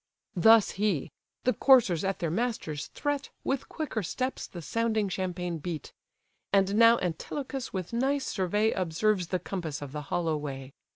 Thus 0.35 0.71
he. 0.81 1.11
The 1.43 1.53
coursers 1.53 2.03
at 2.03 2.17
their 2.17 2.31
master's 2.31 2.87
threat 2.87 3.29
With 3.43 3.69
quicker 3.69 4.01
steps 4.01 4.47
the 4.47 4.59
sounding 4.59 5.09
champaign 5.09 5.59
beat. 5.59 5.93
And 6.51 6.73
now 6.73 6.97
Antilochus 6.97 7.71
with 7.71 7.93
nice 7.93 8.25
survey 8.25 8.71
Observes 8.71 9.27
the 9.27 9.37
compass 9.37 9.79
of 9.79 9.91
the 9.91 10.01
hollow 10.09 10.37
way. 10.37 10.73